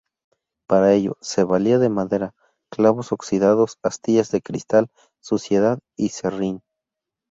Para 0.67 0.93
ello 0.95 1.15
se 1.21 1.43
valía 1.43 1.77
de 1.77 1.89
madera, 1.89 2.33
clavos 2.71 3.11
oxidados, 3.11 3.77
astillas 3.83 4.31
de 4.31 4.41
cristal, 4.41 4.89
suciedad 5.19 5.77
y 5.95 6.09
serrín. 6.09 6.63